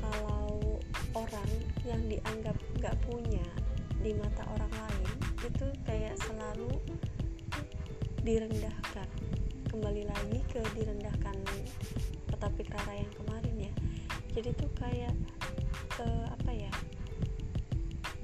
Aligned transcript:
kalau 0.00 0.80
orang 1.12 1.50
yang 1.84 2.00
dianggap 2.08 2.56
nggak 2.80 2.96
punya 3.04 3.44
di 4.00 4.16
mata 4.16 4.40
orang 4.56 4.72
lain 4.72 5.10
itu 5.44 5.68
kayak 5.84 6.16
selalu 6.24 6.80
direndahkan? 8.24 9.04
Kembali 9.68 10.08
lagi 10.08 10.40
ke 10.48 10.64
direndahkan 10.80 11.36
topik 12.40 12.72
Rara 12.72 12.96
yang 12.96 13.12
kemarin 13.20 13.68
ya. 13.68 13.72
Jadi 14.32 14.48
tuh 14.56 14.72
kayak 14.80 15.12
uh, 16.00 16.24
apa 16.32 16.50
ya? 16.56 16.72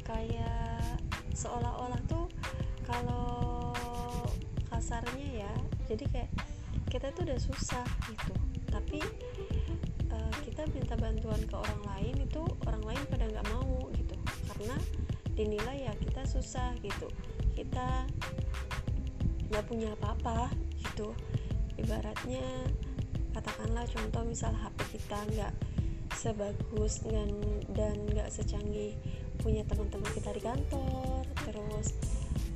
Kayak 0.09 1.05
seolah-olah 1.37 2.01
tuh 2.09 2.33
kalau 2.89 3.77
kasarnya 4.73 5.45
ya 5.45 5.53
jadi 5.85 6.09
kayak 6.09 6.31
kita 6.89 7.13
tuh 7.13 7.29
udah 7.29 7.37
susah 7.37 7.85
gitu. 8.09 8.33
Tapi 8.73 9.05
uh, 10.13 10.37
kita 10.45 10.69
minta 10.71 10.95
bantuan 10.99 11.41
ke 11.47 11.57
orang 11.57 11.83
lain 11.95 12.15
itu 12.23 12.43
orang 12.67 12.83
lain 12.85 13.03
pada 13.09 13.25
nggak 13.27 13.47
mau 13.51 13.89
gitu. 13.95 14.17
Karena 14.53 14.77
dinilai 15.37 15.89
ya 15.89 15.93
kita 15.97 16.23
susah 16.27 16.75
gitu. 16.83 17.09
Kita 17.55 18.07
nggak 19.51 19.65
punya 19.67 19.93
apa-apa 19.97 20.51
gitu. 20.83 21.15
Ibaratnya 21.77 22.45
katakanlah 23.37 23.85
contoh 23.85 24.23
misal 24.25 24.53
HP 24.57 24.97
kita 24.97 25.19
nggak 25.37 25.53
sebagus 26.17 27.05
dan 27.05 27.29
dan 27.77 28.01
nggak 28.09 28.33
secanggih 28.33 28.97
punya 29.45 29.61
teman-teman 29.69 30.09
kita 30.17 30.33
di 30.33 30.43
kantor 30.43 31.23
terus 31.45 31.93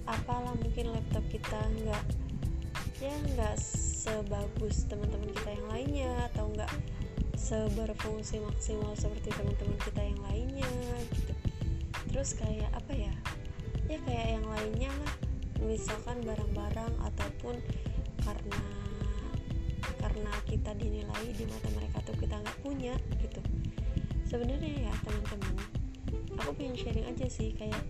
apalah 0.09 0.57
mungkin 0.57 0.97
laptop 0.97 1.23
kita 1.29 1.61
nggak 1.85 2.05
ya 3.05 3.13
nggak 3.37 3.57
sebagus 3.61 4.89
teman-teman 4.89 5.31
kita 5.37 5.51
yang 5.53 5.67
lainnya 5.69 6.13
atau 6.33 6.49
nggak 6.51 6.73
seberfungsi 7.41 8.37
maksimal 8.45 8.93
seperti 8.93 9.33
teman-teman 9.33 9.81
kita 9.81 10.05
yang 10.05 10.21
lainnya 10.29 10.71
gitu. 11.17 11.33
Terus 12.13 12.37
kayak 12.37 12.69
apa 12.77 12.93
ya? 12.93 13.15
Ya 13.89 13.99
kayak 14.05 14.27
yang 14.37 14.47
lainnya 14.47 14.93
lah. 14.93 15.15
Misalkan 15.65 16.21
barang-barang 16.21 16.93
ataupun 17.01 17.57
karena 18.21 18.63
karena 20.01 20.33
kita 20.45 20.77
dinilai 20.77 21.27
di 21.33 21.45
mata 21.49 21.69
mereka 21.73 22.05
tuh 22.05 22.17
kita 22.21 22.37
nggak 22.37 22.59
punya 22.61 22.95
gitu. 23.25 23.41
Sebenarnya 24.29 24.89
ya 24.89 24.93
teman-teman 25.01 25.57
aku 26.41 26.51
pengen 26.57 26.77
sharing 26.77 27.07
aja 27.09 27.27
sih 27.29 27.53
kayak 27.57 27.83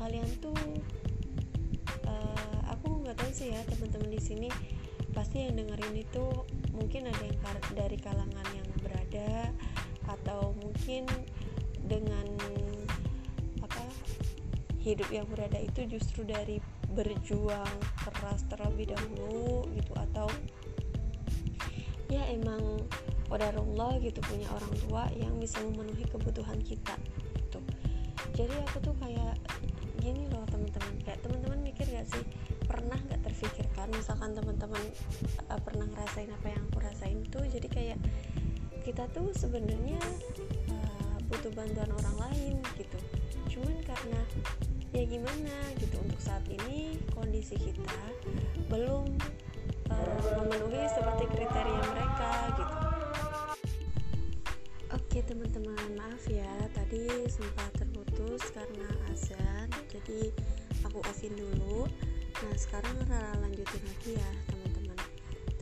kalian 0.00 0.26
tuh 0.40 0.56
uh, 2.08 2.58
aku 2.72 3.04
nggak 3.04 3.14
tahu 3.20 3.30
sih 3.30 3.52
ya 3.52 3.60
teman-teman 3.68 4.08
di 4.10 4.20
sini 4.20 4.48
pasti 5.12 5.44
yang 5.44 5.60
dengerin 5.60 5.92
itu 5.92 6.24
mungkin 6.72 7.12
ada 7.12 7.20
yang 7.20 7.38
dari 7.76 8.00
kalangan 8.00 8.46
yang 8.56 8.71
berada 9.12 9.52
atau 10.08 10.56
mungkin 10.56 11.04
dengan 11.84 12.24
apa 13.60 13.84
hidup 14.80 15.06
yang 15.12 15.28
berada 15.28 15.60
itu 15.60 15.84
justru 15.84 16.24
dari 16.24 16.58
berjuang 16.96 17.76
keras 18.00 18.48
terlebih 18.48 18.96
dahulu 18.96 19.68
gitu 19.76 19.92
atau 20.10 20.28
ya 22.08 22.24
emang 22.32 22.80
Allah 23.32 23.96
gitu 24.04 24.20
punya 24.28 24.44
orang 24.52 24.72
tua 24.84 25.08
yang 25.16 25.32
bisa 25.40 25.56
memenuhi 25.64 26.04
kebutuhan 26.04 26.60
kita 26.60 26.92
gitu. 27.32 27.60
Jadi 28.36 28.52
aku 28.68 28.76
tuh 28.84 28.94
kayak 29.00 29.40
gini 30.04 30.28
loh 30.28 30.44
teman-teman 30.52 30.92
kayak 31.00 31.16
teman-teman 31.24 31.58
mikir 31.64 31.88
gak 31.88 32.04
sih 32.12 32.20
pernah 32.68 33.00
nggak 33.08 33.24
terfikirkan 33.24 33.88
misalkan 33.96 34.36
teman-teman 34.36 34.84
uh, 35.48 35.60
pernah 35.64 35.88
ngerasain 35.88 36.28
apa 36.28 36.46
yang 36.52 36.62
aku 36.68 36.78
rasain 36.84 37.18
tuh? 37.32 37.40
Jadi 37.48 37.68
kayak 37.72 37.98
kita 38.82 39.06
tuh 39.14 39.30
sebenarnya 39.38 40.02
uh, 40.74 41.16
butuh 41.30 41.54
bantuan 41.54 41.90
orang 41.94 42.16
lain 42.28 42.54
gitu. 42.74 42.98
Cuman 43.46 43.78
karena 43.86 44.20
ya 44.92 45.02
gimana 45.06 45.54
gitu 45.78 45.96
untuk 46.02 46.20
saat 46.20 46.44
ini 46.50 46.98
kondisi 47.14 47.56
kita 47.56 47.98
belum 48.68 49.06
uh, 49.88 50.20
memenuhi 50.42 50.82
seperti 50.90 51.24
kriteria 51.30 51.82
mereka 51.94 52.32
gitu. 52.58 52.76
Oke 54.92 55.18
teman-teman 55.24 55.78
maaf 55.96 56.26
ya 56.28 56.52
tadi 56.74 57.06
sempat 57.30 57.72
terputus 57.78 58.42
karena 58.52 58.88
azan 59.08 59.70
jadi 59.88 60.28
aku 60.84 60.98
offin 61.06 61.32
dulu. 61.38 61.86
Nah 62.42 62.54
sekarang 62.58 62.98
Rara 63.06 63.38
lanjutin 63.40 63.82
lagi 63.86 64.18
ya 64.18 64.30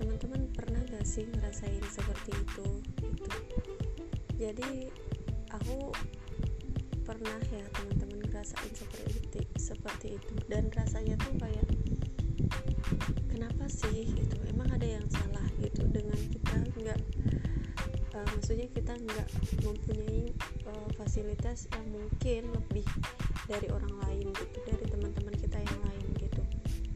teman-teman 0.00 0.49
pernah 0.56 0.81
gak 0.88 1.05
sih 1.05 1.28
ngerasain 1.28 1.84
seperti 1.93 2.33
itu? 2.33 2.66
Gitu 3.05 3.61
jadi 4.41 4.88
aku 5.53 5.93
pernah 7.05 7.37
ya 7.53 7.61
teman-teman 7.77 8.25
ngerasain 8.25 8.72
seperti 8.72 9.21
itu 9.21 9.41
seperti 9.60 10.06
itu. 10.16 10.33
Dan 10.49 10.72
rasanya 10.72 11.21
tuh 11.21 11.37
kayak 11.37 11.69
kenapa 13.28 13.69
sih 13.69 14.09
gitu? 14.09 14.41
Emang 14.49 14.72
ada 14.72 14.89
yang 14.89 15.05
salah 15.12 15.44
gitu 15.60 15.84
dengan 15.93 16.16
kita 16.33 16.56
nggak 16.72 17.00
uh, 18.16 18.27
maksudnya 18.33 18.65
kita 18.72 18.97
nggak 18.97 19.28
mempunyai 19.60 20.33
uh, 20.65 20.89
fasilitas 20.97 21.69
yang 21.77 21.84
mungkin 21.93 22.49
lebih 22.56 22.89
dari 23.44 23.69
orang 23.69 23.93
lain 24.09 24.33
gitu 24.33 24.59
dari 24.65 24.89
teman-teman 24.89 25.37
kita 25.37 25.60
yang 25.60 25.81
lain 25.84 26.06
gitu. 26.16 26.41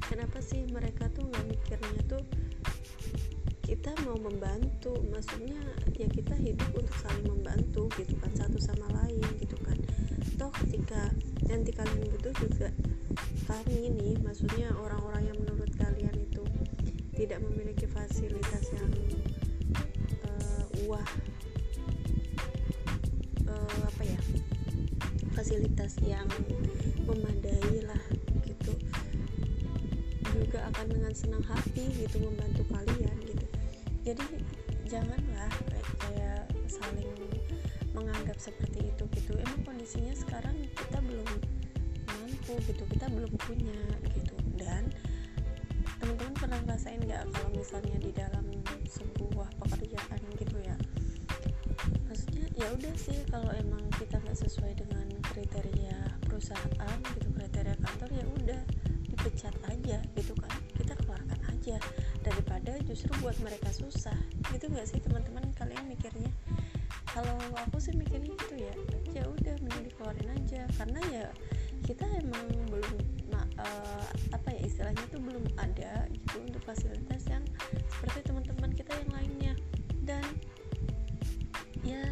Kenapa 0.09 0.41
sih 0.41 0.65
mereka 0.73 1.13
tuh 1.13 1.29
nggak 1.29 1.45
mikirnya 1.45 2.01
tuh 2.09 2.25
kita 3.65 3.97
mau 4.05 4.21
membantu 4.21 4.93
maksudnya 5.09 5.57
ya 5.97 6.05
kita 6.13 6.37
hidup 6.37 6.69
untuk 6.77 6.93
saling 7.01 7.25
membantu 7.25 7.89
gitu 7.97 8.13
kan 8.21 8.29
satu 8.37 8.61
sama 8.61 8.85
lain 8.93 9.25
gitu 9.41 9.57
kan. 9.65 9.81
Toh 10.37 10.53
ketika 10.63 11.09
nanti 11.49 11.73
kalian 11.73 12.05
butuh 12.13 12.35
juga 12.45 12.69
kami 13.49 13.89
ini 13.89 14.21
maksudnya 14.21 14.69
orang-orang 14.77 15.33
yang 15.33 15.39
menurut 15.41 15.73
kalian 15.81 16.13
itu 16.13 16.45
tidak 17.17 17.41
memiliki 17.41 17.89
fasilitas 17.89 18.69
yang 18.77 18.93
uh, 20.29 20.65
wah 20.85 21.09
uh, 23.49 23.81
apa 23.89 24.03
ya 24.05 24.21
fasilitas 25.33 25.97
yang 26.05 26.29
memadai 27.09 27.81
lah 27.89 28.03
gitu. 28.45 28.77
Juga 30.37 30.69
akan 30.69 30.87
dengan 30.91 31.13
senang 31.17 31.45
hati 31.49 31.89
gitu 31.97 32.21
membantu 32.21 32.67
kalian 32.69 33.14
jadi 34.05 34.27
janganlah 34.85 35.49
kayak, 35.65 35.89
kayak 35.97 36.43
saling 36.69 37.09
menganggap 37.97 38.37
seperti 38.37 38.93
itu 38.93 39.05
gitu. 39.17 39.33
Emang 39.41 39.65
kondisinya 39.65 40.13
sekarang 40.13 40.53
kita 40.77 41.01
belum 41.01 41.29
mampu 42.05 42.55
gitu 42.69 42.85
kita 42.93 43.09
belum 43.09 43.33
punya 43.49 43.81
gitu. 44.13 44.37
Dan 44.61 44.93
teman-teman 46.05 46.35
pernah 46.37 46.61
ngerasain 46.69 47.01
nggak 47.01 47.33
kalau 47.33 47.49
misalnya 47.57 47.97
di 47.97 48.13
dalam 48.13 48.45
sebuah 48.85 49.49
pekerjaan 49.65 50.21
gitu 50.37 50.57
ya? 50.61 50.77
Maksudnya 52.05 52.45
ya 52.61 52.67
udah 52.77 52.95
sih 53.01 53.19
kalau 53.33 53.51
emang 53.57 53.83
kita 53.97 54.21
nggak 54.21 54.37
sesuai 54.37 54.77
dengan 54.77 55.09
kriteria 55.33 56.21
perusahaan 56.29 56.99
gitu 57.17 57.29
kriteria 57.33 57.77
kantor 57.81 58.11
ya 58.13 58.25
udah 58.29 58.61
dipecat 59.09 59.55
aja 59.73 59.97
gitu 60.13 60.35
kan. 60.37 60.53
Kita 60.77 60.93
keluarkan 61.01 61.41
aja 61.49 61.81
daripada 62.35 62.75
justru 62.83 63.15
buat 63.23 63.39
mereka 63.47 63.71
susah. 63.71 64.19
Gitu 64.51 64.67
nggak 64.67 64.91
sih 64.91 64.99
teman-teman? 64.99 65.47
Kalian 65.55 65.87
mikirnya? 65.87 66.27
Kalau 67.15 67.39
aku 67.55 67.79
sih 67.79 67.95
mikirnya 67.95 68.35
gitu 68.35 68.57
ya. 68.59 68.75
Ya 69.15 69.23
udah 69.31 69.55
mending 69.63 69.87
dikeluarin 69.87 70.31
aja. 70.35 70.67
Karena 70.75 70.99
ya 71.15 71.27
kita 71.87 72.03
emang 72.19 72.47
belum 72.67 72.99
uh, 73.63 74.07
apa 74.35 74.49
ya 74.51 74.61
istilahnya 74.67 75.05
tuh 75.15 75.23
belum 75.23 75.47
ada 75.63 76.11
gitu 76.11 76.43
untuk 76.43 76.63
fasilitas 76.67 77.23
yang 77.31 77.47
seperti 77.87 78.27
teman-teman 78.27 78.71
kita 78.75 78.93
yang 78.99 79.11
lainnya. 79.15 79.55
Dan 80.03 80.27
ya 81.87 82.03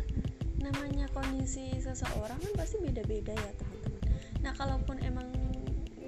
namanya 0.63 1.11
kondisi 1.11 1.83
seseorang 1.83 2.39
kan 2.39 2.53
pasti 2.55 2.79
beda-beda 2.79 3.35
ya 3.35 3.53
teman-teman. 3.59 4.03
Nah 4.47 4.53
kalaupun 4.55 5.03
emang 5.03 5.27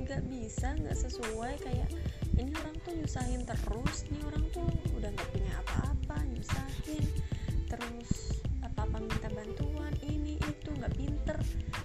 nggak 0.05 0.22
bisa 0.28 0.76
nggak 0.76 0.94
sesuai 1.00 1.58
kayak 1.64 1.88
ini 2.34 2.50
orang 2.58 2.76
tuh 2.82 2.92
nyusahin 2.98 3.42
terus 3.46 4.06
nih 4.10 4.22
orang 4.26 4.44
tuh 4.50 4.66
udah 4.98 5.10
nggak 5.14 5.28
punya 5.31 5.52
apa-apa 5.64 6.16
nyusahin. 6.34 7.04
Terus 7.70 8.42
apa-apa 8.62 8.98
minta 9.02 9.28
bantuan 9.31 9.94
ini 10.02 10.38
itu 10.42 10.70
nggak 10.75 10.94
pinter. 10.98 11.38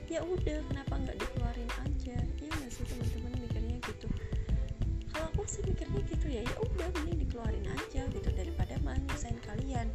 Ya 0.09 0.25
udah 0.25 0.59
kenapa 0.69 0.93
nggak 0.97 1.17
dikeluarin 1.21 1.71
aja? 1.85 2.17
Ya 2.17 2.49
nggak 2.49 2.71
sih 2.73 2.83
teman-teman 2.85 3.33
mikirnya 3.45 3.77
gitu. 3.85 4.07
Kalau 5.13 5.25
aku 5.33 5.41
sih 5.45 5.61
mikirnya 5.65 6.01
gitu 6.09 6.27
ya 6.29 6.41
ya 6.41 6.55
udah 6.65 6.87
mending 6.97 7.29
dikeluarin 7.29 7.65
aja 7.69 8.01
gitu 8.09 8.29
daripada 8.33 8.73
malah 8.81 9.01
nyusahin 9.05 9.37
kalian. 9.45 9.87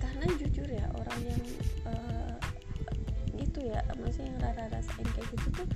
Karena 0.00 0.24
jujur 0.40 0.68
ya 0.68 0.86
orang 0.96 1.20
yang 1.28 1.42
uh, 1.84 2.36
gitu 3.36 3.68
ya 3.68 3.84
maksudnya 4.00 4.32
yang 4.32 4.38
rara 4.40 4.64
rasain 4.72 5.08
kayak 5.12 5.28
gitu 5.36 5.48
tuh 5.60 5.68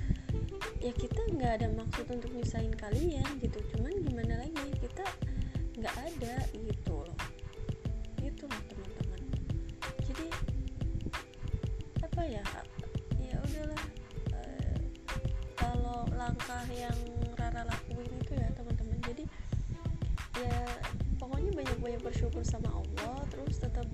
ya 0.81 0.89
kita 0.97 1.21
nggak 1.37 1.51
ada 1.61 1.67
maksud 1.77 2.09
untuk 2.09 2.33
nyusahin 2.33 2.73
kalian 2.73 3.25
gitu. 3.37 3.61
Cuman 3.69 3.93
gimana 4.01 4.41
lagi 4.41 4.65
kita 4.81 5.05
nggak 5.77 5.95
ada 6.09 6.35
gitu 6.57 7.05
loh. 7.05 7.19
Gitu 8.17 8.43
loh 8.49 8.61
teman-teman. 8.65 9.21
Jadi 10.09 10.27
apa 12.01 12.21
ya? 12.25 12.43
Ya 13.21 13.37
udahlah 13.37 13.83
e, 14.33 14.41
kalau 15.53 16.09
langkah 16.17 16.65
yang 16.73 16.97
Rara 17.37 17.61
lakuin 17.61 18.09
itu 18.17 18.33
ya 18.33 18.49
teman-teman. 18.57 18.97
Jadi 19.05 19.23
ya 20.41 20.57
pokoknya 21.21 21.53
banyak-banyak 21.53 22.01
bersyukur 22.01 22.41
sama 22.41 22.73
Allah 22.73 23.21
terus 23.29 23.61
tetap 23.61 23.85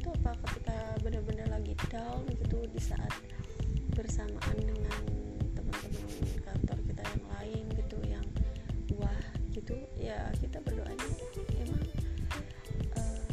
tuh 0.00 0.16
apa 0.24 0.32
ketika 0.48 0.76
benar-benar 1.04 1.48
lagi 1.52 1.76
down 1.92 2.24
gitu 2.32 2.64
di 2.72 2.80
saat 2.80 3.12
bersamaan 3.92 4.56
dengan 4.56 5.02
teman-teman 5.52 6.08
kantor 6.40 6.78
kita 6.88 7.02
yang 7.04 7.24
lain 7.36 7.64
gitu 7.76 7.98
yang 8.08 8.26
wah 8.96 9.24
gitu 9.52 9.76
ya 10.00 10.32
kita 10.40 10.56
berdoanya 10.64 11.08
emang 11.60 11.84
uh, 12.96 13.24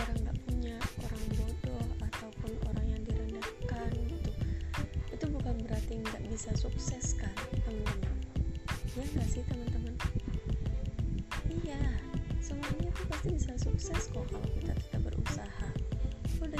orang 0.00 0.16
nggak 0.24 0.38
punya 0.48 0.76
orang 1.04 1.24
bodoh 1.36 1.86
ataupun 2.00 2.52
orang 2.72 2.86
yang 2.96 3.02
direndahkan 3.04 3.92
gitu 4.08 4.30
itu 5.12 5.24
bukan 5.32 5.54
berarti 5.68 6.00
nggak 6.00 6.22
bisa 6.32 6.50
sukses 6.56 7.12
kan 7.16 7.32
teman-teman? 7.60 8.16
Ya 8.96 9.04
nggak 9.04 9.28
sih 9.28 9.44
teman-teman 9.44 9.95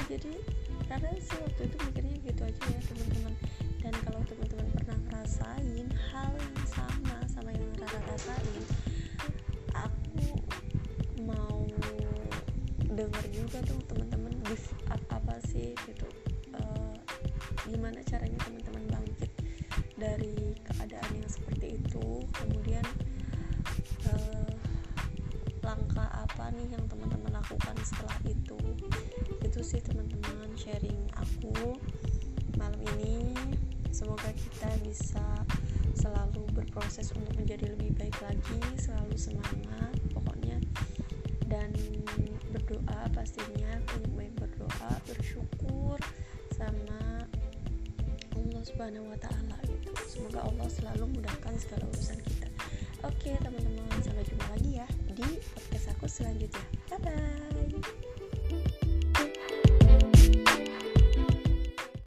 jadi 0.07 0.33
karena 0.87 1.11
sih 1.19 1.35
waktu 1.43 1.61
itu 1.67 1.77
mikirnya 1.83 2.15
gitu 2.23 2.41
aja 2.47 2.63
ya 2.71 2.79
teman-teman. 2.87 3.33
Dan 3.83 3.93
kalau 4.07 4.21
teman-teman 4.23 4.67
pernah 4.71 4.97
ngerasain 5.07 5.87
hal 5.91 6.31
yang 6.31 6.59
sama 6.67 7.17
sama 7.27 7.51
yang 7.51 7.71
Rara 7.75 8.01
rasain 8.07 8.63
aku 9.75 10.27
mau 11.27 11.67
dengar 12.87 13.25
juga 13.29 13.59
tuh 13.67 13.79
teman-teman 13.91 14.33
apa 15.11 15.35
sih 15.51 15.75
gitu 15.85 16.07
uh, 16.55 16.95
gimana 17.67 17.99
caranya 18.07 18.39
teman-teman 18.47 18.83
bangkit 18.87 19.31
dari 19.99 20.55
keadaan 20.63 21.11
yang 21.19 21.29
seperti 21.29 21.83
itu. 21.83 22.23
Kemudian 22.31 22.85
uh, 24.07 24.51
langkah 25.61 26.07
apa 26.15 26.47
nih 26.55 26.79
yang 26.79 26.83
teman-teman 26.87 27.43
lakukan 27.43 27.75
setelah 27.83 28.15
itu 28.23 28.55
itu 29.57 29.73
sih 29.73 29.81
teman-teman 29.81 30.53
sharing 30.53 31.09
aku 31.17 31.73
malam 32.61 32.77
ini 32.93 33.33
semoga 33.89 34.29
kita 34.37 34.69
bisa 34.85 35.25
selalu 35.97 36.45
berproses 36.53 37.09
untuk 37.17 37.33
menjadi 37.33 37.73
lebih 37.73 37.89
baik 37.97 38.13
lagi 38.21 38.61
selalu 38.77 39.17
semangat 39.17 39.97
pokoknya 40.13 40.61
dan 41.49 41.73
berdoa 42.53 43.09
pastinya 43.17 43.81
baik 43.97 44.29
berdoa 44.37 44.93
bersyukur 45.09 45.97
sama 46.53 47.25
Allah 48.37 48.61
Subhanahu 48.61 49.09
wa 49.09 49.17
taala 49.17 49.57
gitu. 49.65 49.89
Semoga 50.05 50.45
Allah 50.45 50.69
selalu 50.69 51.17
mudahkan 51.17 51.57
segala 51.57 51.89
urusan 51.97 52.21
kita. 52.21 52.45
Oke, 53.01 53.33
teman-teman, 53.41 53.89
sampai 54.05 54.21
jumpa 54.21 54.45
lagi 54.53 54.85
ya 54.85 54.87
di 55.17 55.41
podcast 55.57 55.97
aku 55.97 56.05
selanjutnya. 56.05 56.61
Bye 56.93 57.01
bye. 57.01 57.56